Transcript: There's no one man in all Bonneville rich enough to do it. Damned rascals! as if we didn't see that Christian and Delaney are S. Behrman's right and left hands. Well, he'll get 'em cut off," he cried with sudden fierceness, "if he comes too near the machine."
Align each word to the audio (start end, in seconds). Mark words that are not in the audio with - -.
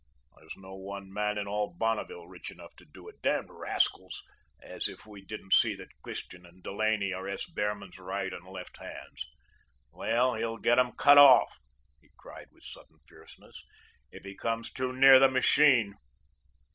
There's 0.35 0.57
no 0.57 0.73
one 0.73 1.13
man 1.13 1.37
in 1.37 1.47
all 1.47 1.75
Bonneville 1.77 2.27
rich 2.27 2.49
enough 2.49 2.75
to 2.77 2.85
do 2.91 3.07
it. 3.07 3.21
Damned 3.21 3.51
rascals! 3.51 4.23
as 4.59 4.87
if 4.87 5.05
we 5.05 5.21
didn't 5.23 5.53
see 5.53 5.75
that 5.75 5.89
Christian 6.01 6.43
and 6.43 6.63
Delaney 6.63 7.13
are 7.13 7.27
S. 7.29 7.45
Behrman's 7.45 7.99
right 7.99 8.33
and 8.33 8.43
left 8.47 8.77
hands. 8.79 9.27
Well, 9.91 10.33
he'll 10.33 10.57
get 10.57 10.79
'em 10.79 10.93
cut 10.93 11.19
off," 11.19 11.59
he 12.01 12.09
cried 12.17 12.47
with 12.51 12.63
sudden 12.63 12.97
fierceness, 13.07 13.63
"if 14.11 14.23
he 14.23 14.35
comes 14.35 14.71
too 14.71 14.91
near 14.91 15.19
the 15.19 15.29
machine." 15.29 15.93